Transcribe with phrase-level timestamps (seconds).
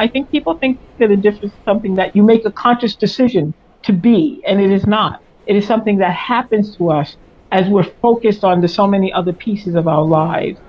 [0.00, 3.54] I think people think that a difference is something that you make a conscious decision
[3.84, 5.20] to be, and it is not.
[5.46, 7.16] It is something that happens to us
[7.52, 10.60] as we're focused on the so many other pieces of our lives.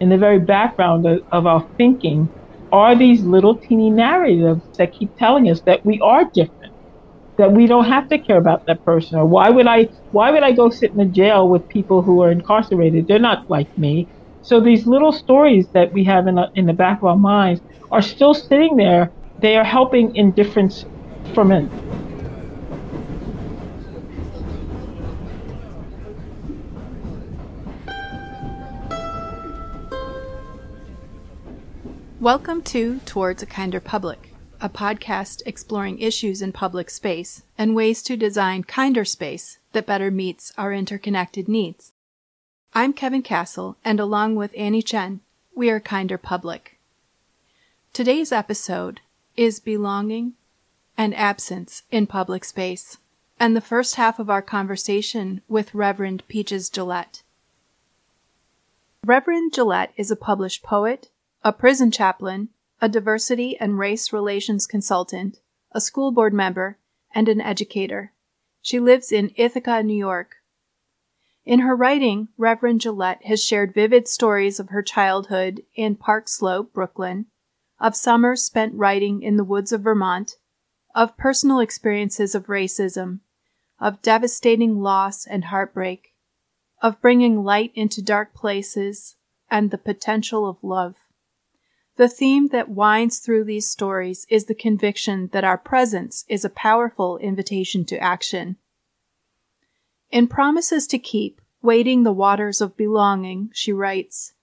[0.00, 2.30] In the very background of, of our thinking
[2.72, 6.74] are these little teeny narratives that keep telling us that we are different,
[7.38, 10.44] that we don't have to care about that person, or why would I why would
[10.44, 13.06] I go sit in a jail with people who are incarcerated?
[13.08, 14.10] They're not like me.
[14.42, 17.60] So these little stories that we have in, a, in the back of our minds
[17.90, 19.12] are still sitting there.
[19.38, 20.84] They are helping indifference
[21.34, 21.70] ferment.
[32.20, 38.02] Welcome to Towards a Kinder Public, a podcast exploring issues in public space and ways
[38.02, 41.92] to design kinder space that better meets our interconnected needs.
[42.74, 45.20] I'm Kevin Castle, and along with Annie Chen,
[45.54, 46.75] we are Kinder Public.
[47.96, 49.00] Today's episode
[49.38, 50.34] is Belonging
[50.98, 52.98] and Absence in Public Space,
[53.40, 57.22] and the first half of our conversation with Reverend Peaches Gillette.
[59.02, 61.08] Reverend Gillette is a published poet,
[61.42, 62.50] a prison chaplain,
[62.82, 65.38] a diversity and race relations consultant,
[65.72, 66.76] a school board member,
[67.14, 68.12] and an educator.
[68.60, 70.36] She lives in Ithaca, New York,
[71.46, 76.74] in her writing, Reverend Gillette has shared vivid stories of her childhood in Park Slope,
[76.74, 77.26] Brooklyn,
[77.80, 80.36] of summers spent writing in the woods of Vermont,
[80.94, 83.20] of personal experiences of racism,
[83.78, 86.14] of devastating loss and heartbreak,
[86.82, 89.16] of bringing light into dark places,
[89.50, 90.96] and the potential of love.
[91.96, 96.50] The theme that winds through these stories is the conviction that our presence is a
[96.50, 98.56] powerful invitation to action
[100.10, 104.34] in Promises to Keep, Wading the Waters of Belonging, she writes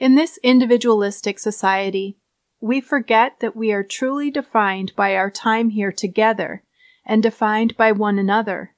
[0.00, 2.16] In this individualistic society,
[2.58, 6.64] we forget that we are truly defined by our time here together
[7.04, 8.74] and defined by one another.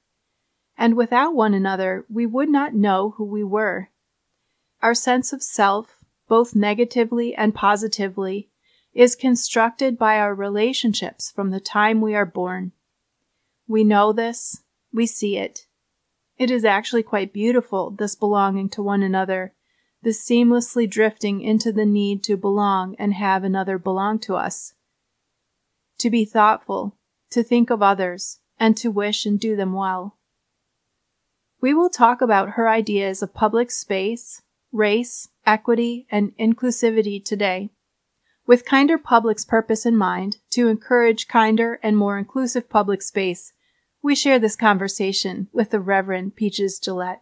[0.77, 3.89] And without one another, we would not know who we were.
[4.81, 8.49] Our sense of self, both negatively and positively,
[8.93, 12.73] is constructed by our relationships from the time we are born.
[13.65, 15.67] We know this, we see it.
[16.37, 19.53] It is actually quite beautiful, this belonging to one another,
[20.03, 24.73] this seamlessly drifting into the need to belong and have another belong to us.
[25.99, 26.97] To be thoughtful,
[27.31, 30.17] to think of others, and to wish and do them well.
[31.61, 34.41] We will talk about her ideas of public space,
[34.71, 37.69] race, equity, and inclusivity today.
[38.45, 43.53] With Kinder Public's purpose in mind, to encourage kinder and more inclusive public space
[44.03, 47.21] we share this conversation with the Reverend Peaches Gillette.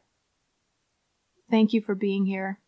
[1.49, 2.59] Thank you for being here.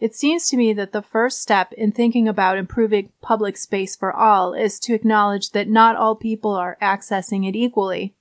[0.00, 4.12] It seems to me that the first step in thinking about improving public space for
[4.12, 8.14] all is to acknowledge that not all people are accessing it equally.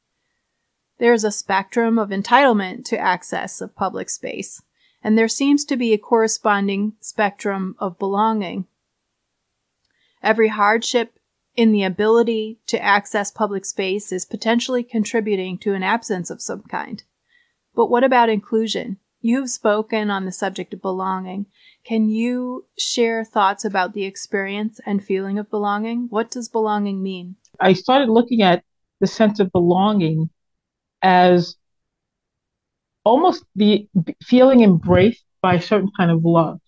[1.00, 4.62] There is a spectrum of entitlement to access of public space,
[5.03, 8.67] and there seems to be a corresponding spectrum of belonging.
[10.22, 11.19] Every hardship
[11.56, 16.62] in the ability to access public space is potentially contributing to an absence of some
[16.63, 17.03] kind.
[17.75, 18.97] But what about inclusion?
[19.25, 21.45] You have spoken on the subject of belonging.
[21.85, 26.07] Can you share thoughts about the experience and feeling of belonging?
[26.09, 27.38] What does belonging mean?
[27.57, 28.66] I started looking at
[29.00, 30.29] the sense of belonging
[31.01, 31.56] as
[33.06, 33.88] almost the
[34.22, 36.59] feeling embraced by a certain kind of love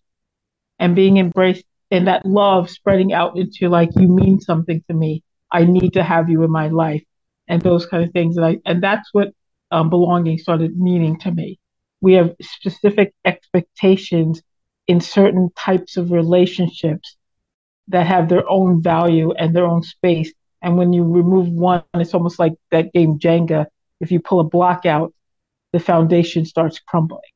[0.80, 5.24] and being embraced and that love spreading out into like you mean something to me
[5.52, 7.04] i need to have you in my life
[7.48, 9.30] and those kind of things and i and that's what
[9.72, 11.58] um, belonging started meaning to me
[12.06, 14.42] we have specific expectations
[14.88, 17.18] in certain types of relationships
[17.88, 22.14] that have their own value and their own space and when you remove one it's
[22.14, 23.66] almost like that game jenga
[24.00, 25.14] if you pull a block out
[25.74, 27.34] the foundation starts crumbling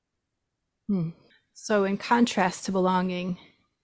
[0.87, 1.09] hmm.
[1.53, 3.37] so in contrast to belonging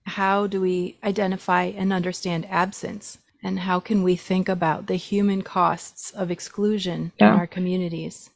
[0.06, 3.18] how do we identify and understand absence?
[3.42, 7.32] And how can we think about the human costs of exclusion yeah.
[7.32, 8.30] in our communities?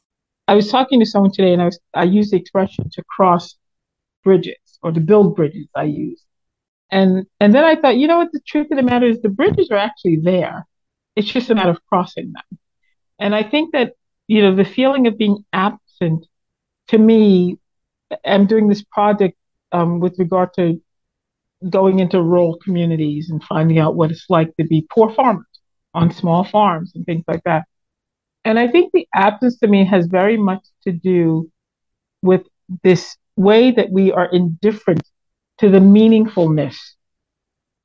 [0.51, 3.55] I was talking to someone today and I, was, I used the expression to cross
[4.21, 6.21] bridges or to build bridges, I use.
[6.91, 9.29] And, and then I thought, you know what, the truth of the matter is the
[9.29, 10.67] bridges are actually there.
[11.15, 12.59] It's just a matter of crossing them.
[13.17, 13.93] And I think that,
[14.27, 16.25] you know, the feeling of being absent
[16.89, 17.57] to me,
[18.25, 19.37] I'm doing this project
[19.71, 20.81] um, with regard to
[21.69, 25.45] going into rural communities and finding out what it's like to be poor farmers
[25.93, 27.63] on small farms and things like that.
[28.43, 31.49] And I think the absence to me has very much to do
[32.21, 32.41] with
[32.83, 35.03] this way that we are indifferent
[35.59, 36.77] to the meaningfulness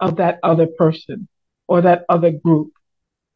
[0.00, 1.29] of that other person
[1.69, 2.73] or that other group.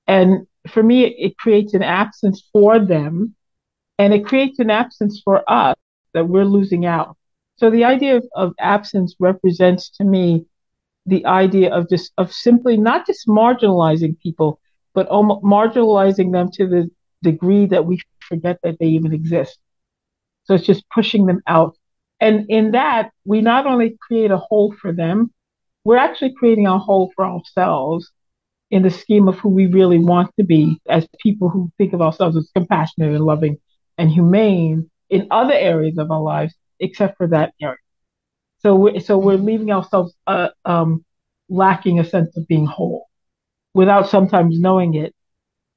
[0.06, 3.34] And for me, it, creates an absence for them
[3.98, 5.76] and it creates an absence for us
[6.14, 7.16] that we're losing out.
[7.56, 10.46] So the idea of, of absence represents to me
[11.06, 14.60] the idea of just of simply not just marginalizing people,
[14.94, 16.90] but marginalizing them to the
[17.22, 19.58] degree that we forget that they even exist.
[20.44, 21.76] So it's just pushing them out.
[22.20, 25.32] And in that, we not only create a hole for them,
[25.84, 28.10] we're actually creating a hole for ourselves
[28.70, 32.02] in the scheme of who we really want to be as people who think of
[32.02, 33.56] ourselves as compassionate and loving
[33.98, 37.76] and humane in other areas of our lives, except for that area.
[38.58, 41.04] So we're, so we're leaving ourselves uh, um,
[41.48, 43.06] lacking a sense of being whole
[43.74, 45.14] without sometimes knowing it.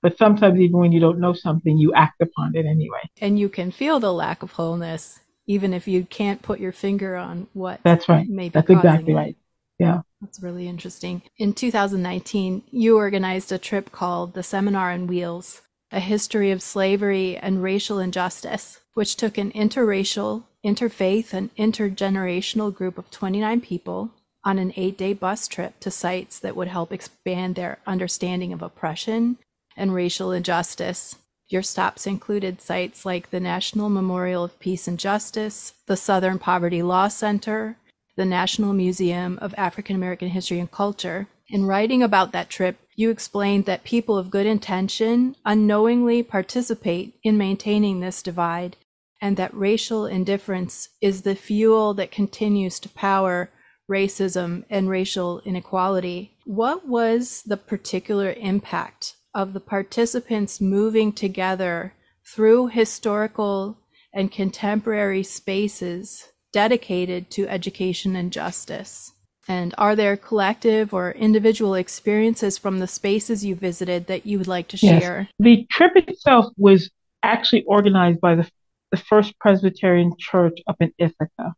[0.03, 2.99] But sometimes, even when you don't know something, you act upon it anyway.
[3.21, 7.15] And you can feel the lack of wholeness, even if you can't put your finger
[7.15, 7.79] on what.
[7.83, 8.27] That's right.
[8.27, 9.15] Maybe That's exactly it.
[9.15, 9.37] right.
[9.79, 10.01] Yeah.
[10.19, 11.21] That's really interesting.
[11.37, 17.37] In 2019, you organized a trip called the Seminar on Wheels, a history of slavery
[17.37, 24.11] and racial injustice, which took an interracial, interfaith, and intergenerational group of 29 people
[24.43, 28.61] on an eight day bus trip to sites that would help expand their understanding of
[28.61, 29.37] oppression
[29.75, 31.15] and racial injustice.
[31.47, 36.81] Your stops included sites like the National Memorial of Peace and Justice, the Southern Poverty
[36.81, 37.77] Law Center,
[38.15, 41.27] the National Museum of African American History and Culture.
[41.49, 47.37] In writing about that trip, you explained that people of good intention unknowingly participate in
[47.37, 48.77] maintaining this divide,
[49.21, 53.49] and that racial indifference is the fuel that continues to power
[53.89, 56.37] racism and racial inequality.
[56.45, 61.93] What was the particular impact of the participants moving together
[62.25, 63.77] through historical
[64.13, 69.11] and contemporary spaces dedicated to education and justice?
[69.47, 74.47] And are there collective or individual experiences from the spaces you visited that you would
[74.47, 75.27] like to share?
[75.27, 75.33] Yes.
[75.39, 76.89] The trip itself was
[77.23, 78.49] actually organized by the,
[78.91, 81.53] the First Presbyterian Church up in Ithaca.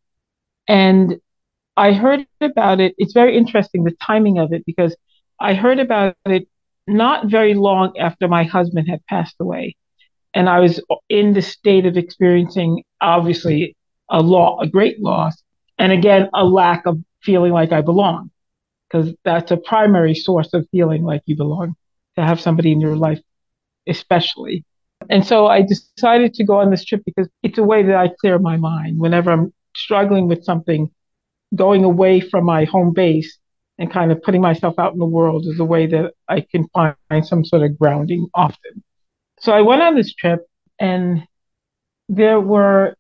[0.68, 1.18] And
[1.78, 2.96] I heard about it.
[2.98, 4.96] It's very interesting, the timing of it, because
[5.40, 6.48] I heard about it
[6.88, 9.76] not very long after my husband had passed away.
[10.34, 13.76] And I was in the state of experiencing, obviously,
[14.10, 15.42] a law, a great loss.
[15.80, 18.32] And again, a lack of feeling like I belong,
[18.88, 21.76] because that's a primary source of feeling like you belong
[22.16, 23.20] to have somebody in your life,
[23.88, 24.64] especially.
[25.10, 28.10] And so I decided to go on this trip because it's a way that I
[28.20, 30.90] clear my mind whenever I'm struggling with something,
[31.54, 33.38] going away from my home base
[33.78, 36.68] and kind of putting myself out in the world is a way that I can
[36.70, 38.84] find some sort of grounding often.
[39.40, 40.48] So I went on this trip
[40.80, 41.28] and
[42.08, 42.96] there were,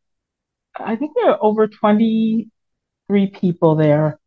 [0.77, 4.19] I think there were over 23 people there.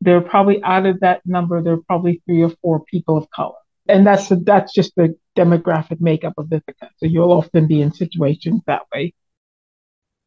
[0.00, 3.30] There were probably out of that number, there were probably three or four people of
[3.30, 3.54] color.
[3.88, 6.90] And that's, that's just the demographic makeup of Ithaca.
[6.96, 9.12] So you'll often be in situations that way.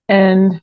[0.08, 0.62] And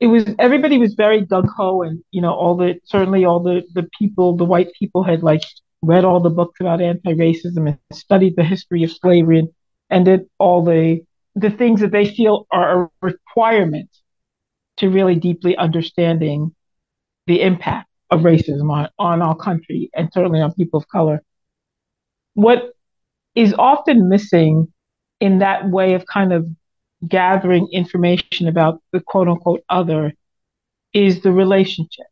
[0.00, 3.62] it was everybody was very gung ho, and you know all the certainly all the
[3.74, 5.42] the people, the white people had like
[5.82, 9.48] read all the books about anti-racism and studied the history of slavery and,
[9.90, 11.00] and did all the
[11.34, 13.90] the things that they feel are a requirement
[14.78, 16.54] to really deeply understanding
[17.26, 21.22] the impact of racism on, on our country and certainly on people of color.
[22.34, 22.70] What
[23.34, 24.72] is often missing
[25.20, 26.46] in that way of kind of
[27.08, 30.12] gathering information about the quote unquote other
[30.92, 32.06] is the relationship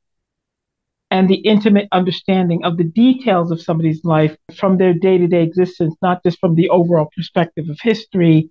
[1.10, 5.42] and the intimate understanding of the details of somebody's life from their day to day
[5.42, 8.50] existence, not just from the overall perspective of history.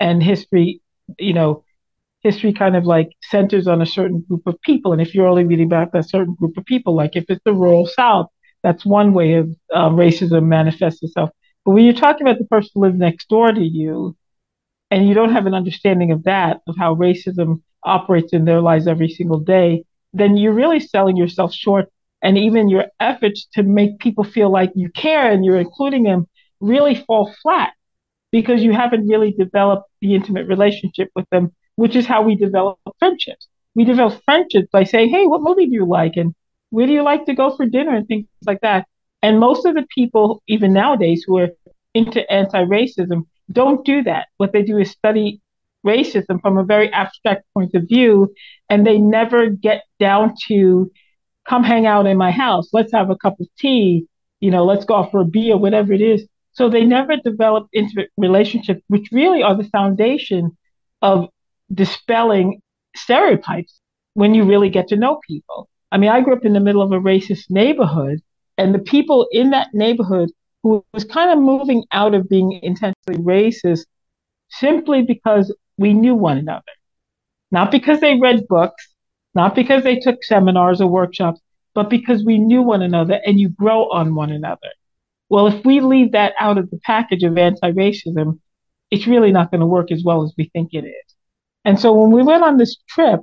[0.00, 0.80] And history,
[1.18, 1.64] you know,
[2.20, 4.92] history kind of like centers on a certain group of people.
[4.92, 7.52] And if you're only reading about that certain group of people, like if it's the
[7.52, 8.28] rural South,
[8.62, 11.30] that's one way of um, racism manifests itself.
[11.64, 14.16] But when you're talking about the person who lives next door to you,
[14.90, 18.86] and you don't have an understanding of that, of how racism operates in their lives
[18.86, 21.90] every single day, then you're really selling yourself short.
[22.22, 26.26] And even your efforts to make people feel like you care and you're including them
[26.60, 27.72] really fall flat
[28.32, 32.78] because you haven't really developed the intimate relationship with them, which is how we develop
[32.98, 33.46] friendships.
[33.74, 36.16] We develop friendships by saying, Hey, what movie do you like?
[36.16, 36.34] And
[36.70, 37.94] where do you like to go for dinner?
[37.94, 38.86] And things like that.
[39.22, 41.48] And most of the people, even nowadays, who are
[41.94, 44.28] into anti racism, don't do that.
[44.36, 45.40] What they do is study
[45.86, 48.34] racism from a very abstract point of view,
[48.68, 50.90] and they never get down to
[51.48, 52.68] come hang out in my house.
[52.72, 54.06] Let's have a cup of tea.
[54.40, 56.26] You know, let's go out for a beer, whatever it is.
[56.52, 60.56] So they never develop intimate relationships, which really are the foundation
[61.02, 61.28] of
[61.72, 62.60] dispelling
[62.96, 63.80] stereotypes
[64.14, 65.68] when you really get to know people.
[65.92, 68.20] I mean, I grew up in the middle of a racist neighborhood,
[68.58, 70.30] And the people in that neighborhood
[70.68, 73.86] who was kind of moving out of being intensely racist
[74.50, 76.62] simply because we knew one another.
[77.50, 78.94] Not because they read books,
[79.34, 81.40] not because they took seminars or workshops,
[81.74, 84.68] but because we knew one another and you grow on one another.
[85.28, 88.40] Well, if we leave that out of the package of anti racism,
[88.90, 91.14] it's really not going to work as well as we think it is.
[91.64, 93.20] And so when we went on this trip,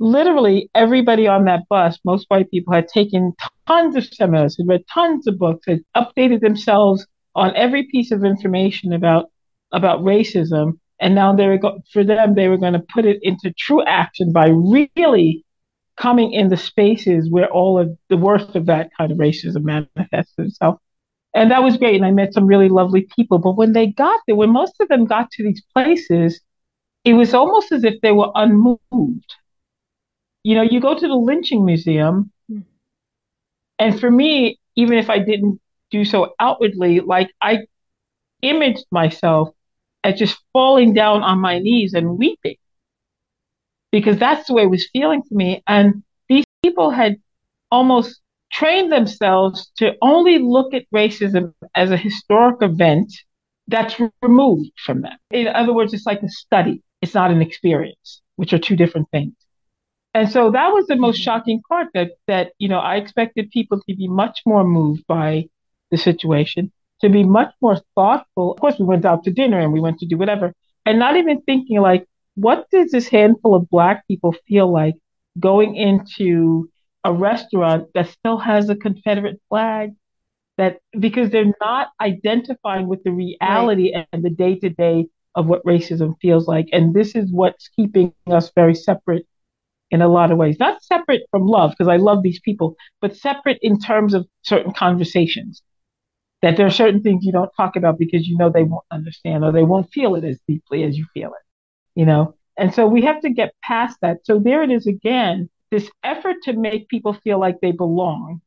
[0.00, 3.34] literally everybody on that bus, most white people had taken
[3.68, 8.24] tons of seminars, had read tons of books, had updated themselves on every piece of
[8.24, 9.26] information about
[9.72, 10.78] about racism.
[11.00, 13.84] And now they were go- for them, they were going to put it into true
[13.84, 15.44] action by really
[15.96, 20.34] coming in the spaces where all of the worst of that kind of racism manifests
[20.38, 20.78] itself.
[21.34, 21.94] And that was great.
[21.94, 23.38] And I met some really lovely people.
[23.38, 26.40] But when they got there, when most of them got to these places,
[27.04, 29.34] it was almost as if they were unmoved.
[30.42, 32.64] You know, you go to the lynching museum, mm.
[33.78, 37.66] and for me, even if I didn't do so outwardly, like I
[38.42, 39.50] imaged myself
[40.04, 42.56] as just falling down on my knees and weeping
[43.92, 45.62] because that's the way it was feeling to me.
[45.66, 47.16] And these people had
[47.70, 48.20] almost
[48.52, 53.12] trained themselves to only look at racism as a historic event
[53.68, 55.16] that's removed from them.
[55.30, 59.08] In other words, it's like a study, it's not an experience, which are two different
[59.10, 59.34] things.
[60.12, 61.24] And so that was the most mm-hmm.
[61.24, 65.48] shocking part that that you know I expected people to be much more moved by
[65.90, 68.52] the situation, to be much more thoughtful.
[68.52, 70.52] Of course, we went out to dinner and we went to do whatever,
[70.84, 74.94] and not even thinking like, what does this handful of black people feel like
[75.38, 76.68] going into
[77.04, 79.92] a restaurant that still has a Confederate flag?
[80.58, 84.06] That because they're not identifying with the reality right.
[84.12, 86.66] and the day to day of what racism feels like.
[86.72, 89.26] And this is what's keeping us very separate
[89.90, 90.58] in a lot of ways.
[90.58, 94.72] Not separate from love, because I love these people, but separate in terms of certain
[94.72, 95.62] conversations.
[96.42, 99.44] That there are certain things you don't talk about because you know they won't understand
[99.44, 101.44] or they won't feel it as deeply as you feel it
[101.94, 102.34] you know?
[102.56, 104.18] And so we have to get past that.
[104.24, 108.40] So there it is again, this effort to make people feel like they belong.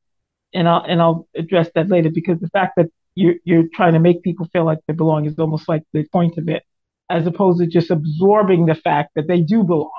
[0.54, 4.00] And I'll, and I'll address that later because the fact that you're, you're trying to
[4.00, 6.64] make people feel like they belong is almost like the point of it,
[7.10, 9.92] as opposed to just absorbing the fact that they do belong.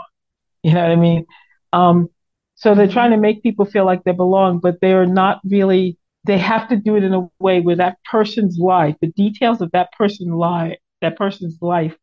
[0.64, 1.26] You know what I mean?
[1.72, 2.08] Um,
[2.56, 5.98] so they're trying to make people feel like they belong, but they are not really,
[6.24, 9.72] they have to do it in a way where that person's life, the details of
[9.72, 11.96] that person's life, that person's life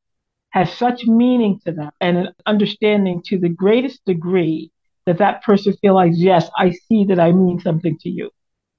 [0.51, 4.72] has such meaning to them and an understanding to the greatest degree
[5.06, 8.32] that that person feels like, yes, I see that I mean something to you.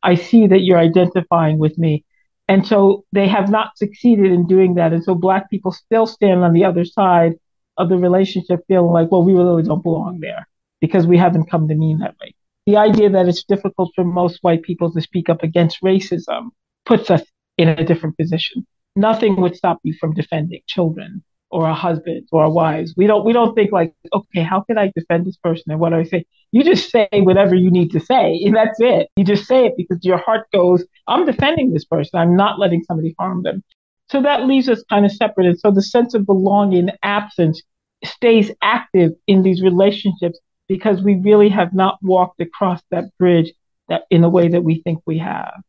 [0.03, 2.05] I see that you're identifying with me.
[2.49, 4.93] And so they have not succeeded in doing that.
[4.93, 7.35] And so black people still stand on the other side
[7.83, 10.49] of the relationship feeling like, well, we really don't belong there
[10.81, 12.35] because we haven't come to mean that way.
[12.67, 16.51] The idea that it's difficult for most white people to speak up against racism
[16.87, 17.23] puts us
[17.59, 18.67] in a different position.
[18.95, 22.95] Nothing would stop you from defending children or our husbands or our wives.
[22.97, 25.91] We don't we don't think like, okay, how can I defend this person and what
[25.91, 26.25] do I say?
[26.51, 29.09] You just say whatever you need to say, and that's it.
[29.17, 32.19] You just say it because your heart goes, I'm defending this person.
[32.19, 33.63] I'm not letting somebody harm them.
[34.11, 35.47] So that leaves us kind of separate.
[35.47, 37.63] And so the sense of belonging absence
[38.05, 43.53] stays active in these relationships because we really have not walked across that bridge
[43.89, 45.61] that in the way that we think we have,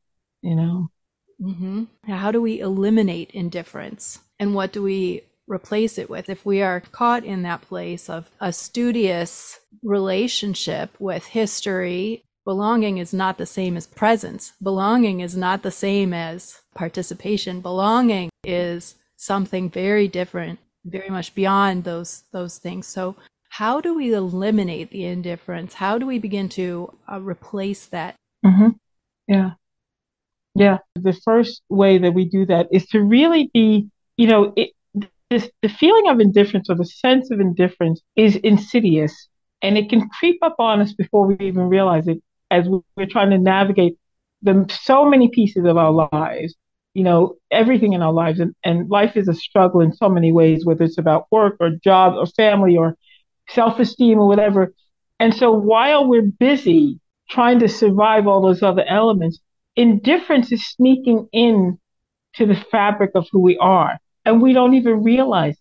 [0.42, 0.90] you know.
[1.42, 1.84] Mm-hmm.
[2.06, 4.20] How do we eliminate indifference?
[4.40, 6.30] And what do we replace it with.
[6.30, 13.13] If we are caught in that place of a studious relationship with history, belonging is
[13.13, 14.54] not the same as presence.
[14.62, 17.62] Belonging is not the same as participation.
[17.62, 22.88] Belonging is something very different, very much beyond those those things.
[22.88, 23.16] So
[23.50, 25.75] how do we eliminate the indifference?
[25.75, 28.16] How do we begin to uh, replace that?
[28.46, 28.70] Mm-hmm.
[29.28, 29.52] Yeah.
[30.56, 30.80] Yeah.
[30.96, 34.72] The first way that we do that is to really be, you know, it,
[35.30, 39.28] this the feeling of indifference or the sense of indifference is insidious
[39.62, 42.22] and it can creep up on us before we even realize it
[42.52, 43.98] as we're trying to navigate
[44.42, 46.56] the so many pieces of our lives
[46.94, 50.32] you know everything in our lives and, and life is a struggle in so many
[50.32, 52.96] ways whether it's about work or job or family or
[53.50, 54.74] self-esteem or whatever
[55.20, 59.40] and so while we're busy trying to survive all those other elements
[59.76, 61.78] indifference is sneaking in
[62.36, 65.58] to the fabric of who we are and we don't even realize.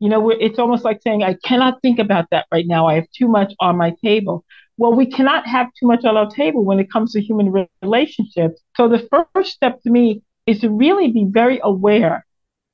[0.00, 2.86] You know, it's almost like saying, I cannot think about that right now.
[2.86, 4.44] I have too much on my table.
[4.76, 8.62] Well, we cannot have too much on our table when it comes to human relationships.
[8.76, 12.24] So the first step to me is to really be very aware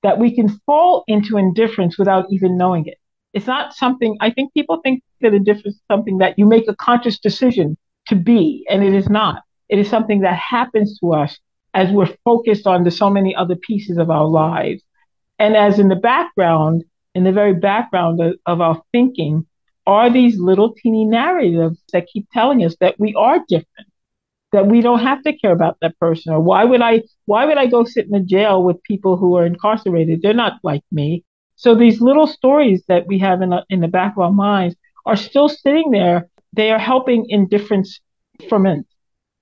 [0.04, 2.98] that we can fall into indifference without even knowing it.
[3.32, 6.76] It's not something, I think people think that indifference is something that you make a
[6.76, 7.76] conscious decision
[8.06, 9.42] to be, and it is not.
[9.68, 11.36] It is something that happens to us
[11.72, 14.82] as we're focused on the so many other pieces of our lives.
[15.40, 16.84] And as in the background,
[17.16, 19.46] in the very background of, of our thinking,
[19.84, 23.88] are these little teeny narratives that keep telling us that we are different,
[24.54, 27.58] that we don't have to care about that person, or why would I why would
[27.58, 30.22] I go sit in a jail with people who are incarcerated?
[30.22, 31.24] They're not like me.
[31.56, 34.76] So these little stories that we have in, a, in the back of our minds
[35.06, 36.28] are still sitting there.
[36.52, 38.00] They are helping indifference
[38.48, 38.86] ferment,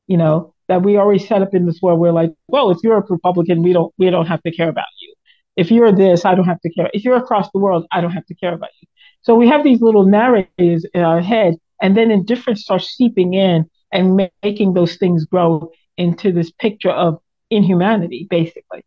[0.07, 2.01] you know, that we already set up in this world.
[2.01, 4.93] We're like, well, if you're a Republican, we don't we don't have to care about
[5.03, 5.13] you.
[5.57, 6.89] If you're this, I don't have to care.
[6.95, 8.89] If you're across the world, I don't have to care about you.
[9.21, 13.69] So we have these little narratives in our head, and then indifference starts seeping in
[13.93, 17.21] and ma- making those things grow into this picture of
[17.51, 18.85] inhumanity, basically,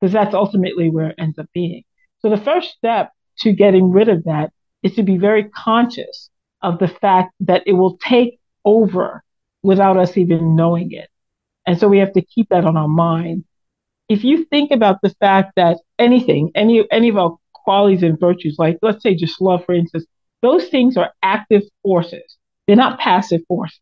[0.00, 1.84] because that's ultimately where it ends up being.
[2.20, 6.30] So the first step to getting rid of that is to be very conscious
[6.62, 9.22] of the fact that it will take over
[9.62, 11.08] without us even knowing it.
[11.66, 13.44] And so we have to keep that on our mind.
[14.08, 18.56] If you think about the fact that anything, any any of our qualities and virtues,
[18.58, 20.06] like let's say just love, for instance,
[20.42, 22.36] those things are active forces.
[22.66, 23.80] They're not passive forces.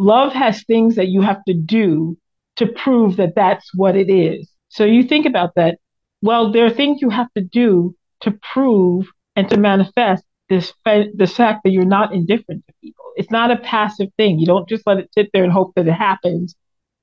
[0.00, 2.16] Love has things that you have to do
[2.56, 4.50] to prove that that's what it is.
[4.68, 5.78] So you think about that.
[6.22, 11.30] Well, there are things you have to do to prove and to manifest this the
[11.36, 13.04] fact that you're not indifferent to people.
[13.16, 14.38] It's not a passive thing.
[14.38, 16.54] You don't just let it sit there and hope that it happens.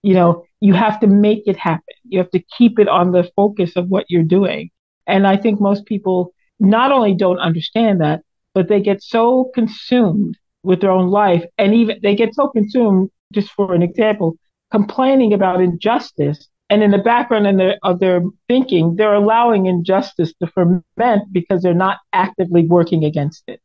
[0.02, 1.94] You know, you have to make it happen.
[2.04, 4.72] You have to keep it on the focus of what you're doing.
[5.06, 8.22] And I think most people not only don't understand that,
[8.56, 10.36] but they get so consumed
[10.68, 11.44] with their own life.
[11.58, 14.38] And even they get so consumed, just for an example,
[14.70, 16.48] complaining about injustice.
[16.70, 21.62] And in the background of their, of their thinking, they're allowing injustice to ferment because
[21.62, 23.62] they're not actively working against it.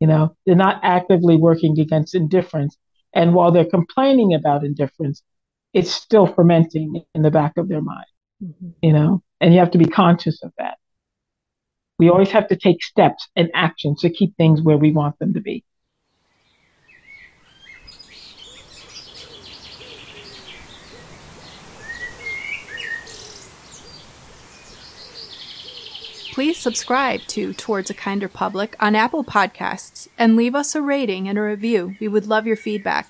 [0.00, 2.76] You know, they're not actively working against indifference.
[3.12, 5.22] And while they're complaining about indifference,
[5.72, 8.06] it's still fermenting in the back of their mind,
[8.42, 8.70] mm-hmm.
[8.80, 10.78] you know, and you have to be conscious of that.
[11.98, 15.34] We always have to take steps and actions to keep things where we want them
[15.34, 15.64] to be.
[26.36, 31.30] Please subscribe to Towards a Kinder Public on Apple Podcasts and leave us a rating
[31.30, 31.96] and a review.
[31.98, 33.08] We would love your feedback.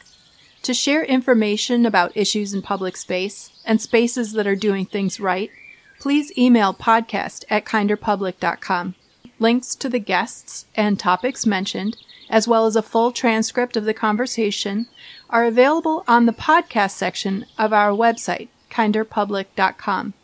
[0.63, 5.51] To share information about issues in public space and spaces that are doing things right,
[5.99, 8.95] please email podcast at kinderpublic.com.
[9.41, 11.97] Links to the guests and topics mentioned,
[12.31, 14.87] as well as a full transcript of the conversation,
[15.29, 20.15] are available on the podcast section of our website, kinderpublic.com.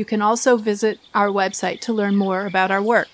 [0.00, 3.10] You can also visit our website to learn more about our work.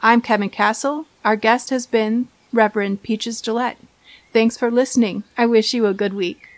[0.00, 1.06] I'm Kevin Castle.
[1.24, 3.76] Our guest has been Reverend Peaches Gillette.
[4.32, 5.24] Thanks for listening.
[5.36, 6.49] I wish you a good week.